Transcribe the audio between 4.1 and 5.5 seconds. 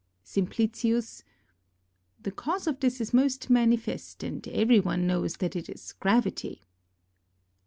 and every one knows